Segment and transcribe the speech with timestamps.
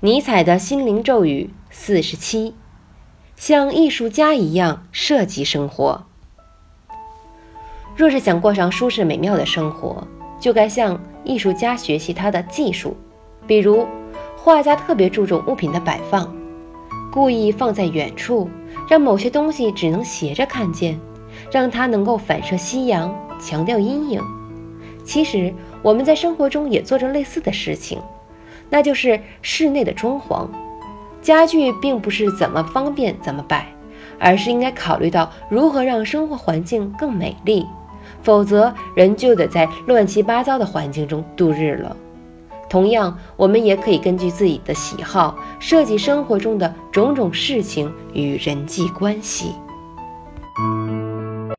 [0.00, 2.52] 尼采的心灵咒语四十七：
[3.34, 6.04] 像艺术家一样设计生活。
[7.96, 10.06] 若是想过上舒适美妙的生活，
[10.38, 12.94] 就该向艺术家学习他的技术。
[13.46, 13.86] 比如，
[14.36, 16.30] 画家特别注重物品的摆放，
[17.10, 18.50] 故意放在远处，
[18.90, 21.00] 让某些东西只能斜着看见，
[21.50, 24.22] 让它能够反射夕阳，强调阴影。
[25.06, 27.98] 其实，我们在生活中也做着类似的事情。
[28.68, 30.48] 那就是室内的装潢，
[31.22, 33.66] 家具并不是怎么方便怎么摆，
[34.18, 37.66] 而是应该考虑到如何让生活环境更美丽，
[38.22, 41.96] 否则人就得在乱七八糟的环境中度日了。
[42.68, 49.52] 同样，我们也可以根据自己的喜好设计生活中的种种事情与人际关系。